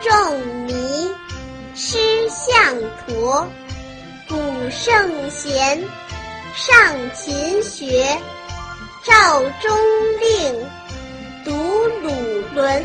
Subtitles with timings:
[0.00, 1.10] 仲尼，
[1.74, 1.98] 师
[2.28, 2.54] 向
[3.06, 3.46] 陀。
[4.28, 4.36] 古
[4.70, 5.82] 圣贤，
[6.54, 6.76] 上
[7.14, 8.18] 勤学。
[9.04, 9.76] 赵中
[10.20, 10.66] 令，
[11.44, 11.52] 读
[12.02, 12.10] 鲁
[12.54, 12.84] 伦。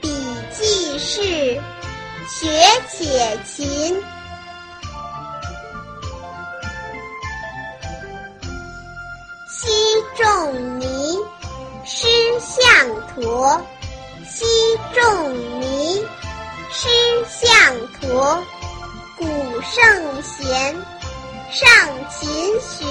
[0.00, 0.08] 笔
[0.52, 1.60] 记事，
[2.28, 2.48] 学
[2.88, 4.02] 且勤。
[9.48, 9.68] 西
[10.16, 11.18] 仲尼，
[11.84, 12.06] 师
[12.40, 12.60] 向
[13.14, 13.60] 陀。
[14.28, 14.44] 西
[14.92, 16.04] 仲尼，
[16.70, 16.88] 师
[17.28, 17.48] 向
[18.00, 18.42] 陀。
[19.16, 19.24] 古
[19.62, 20.74] 圣贤，
[21.50, 21.70] 上
[22.10, 22.84] 勤学。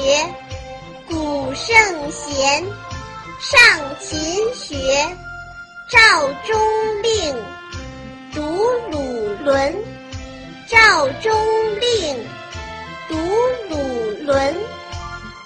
[1.08, 2.64] 古圣贤，
[3.40, 3.60] 上
[4.00, 4.76] 勤学。
[5.90, 6.00] 赵
[6.48, 6.58] 中
[7.04, 7.36] 令，
[8.34, 8.42] 读
[8.90, 9.76] 鲁伦。
[10.68, 11.32] 赵中
[11.80, 12.28] 令，
[13.08, 13.16] 读
[13.70, 13.78] 鲁
[14.26, 14.56] 伦。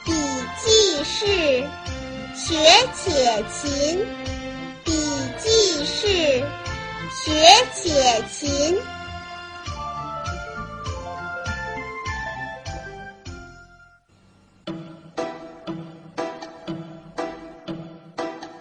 [0.05, 0.13] 笔
[0.63, 1.67] 记事，
[2.35, 2.55] 学
[2.95, 4.05] 且勤。
[7.25, 7.33] 学
[7.73, 8.79] 且勤。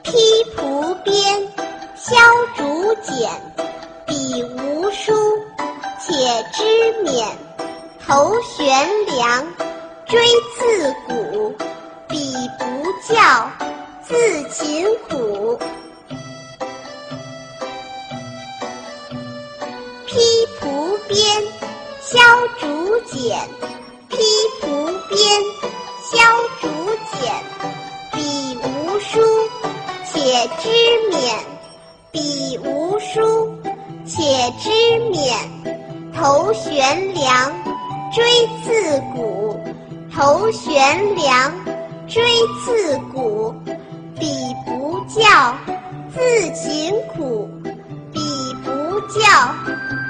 [0.02, 1.48] 披蒲鞭，
[1.94, 2.16] 削
[2.56, 3.30] 竹简，
[4.06, 5.14] 笔无书，
[6.00, 6.12] 且
[6.52, 6.64] 知
[7.04, 7.24] 勉。
[8.04, 8.66] 头悬
[9.06, 9.46] 梁，
[10.06, 10.20] 锥
[10.56, 11.54] 刺股，
[12.08, 12.64] 彼不
[13.14, 13.48] 教，
[14.02, 15.56] 自勤苦。
[20.08, 20.16] 披
[20.58, 21.20] 蒲鞭，
[22.00, 22.18] 削
[22.58, 23.38] 竹简，
[24.08, 24.16] 披
[24.58, 25.20] 蒲鞭，
[26.02, 26.18] 削
[26.62, 26.66] 竹
[27.12, 27.30] 简，
[28.14, 29.20] 笔无书，
[30.10, 30.70] 且知
[31.12, 31.30] 勉。
[32.10, 33.54] 笔无书，
[34.06, 34.70] 且知
[35.12, 35.36] 勉。
[36.14, 37.52] 头悬梁，
[38.10, 38.24] 锥
[38.64, 39.60] 刺股，
[40.10, 41.52] 头悬梁，
[42.08, 42.24] 锥
[42.64, 43.54] 刺股，
[44.18, 44.26] 彼
[44.64, 45.54] 不教，
[46.14, 47.46] 自勤苦。
[48.10, 49.54] 彼不教，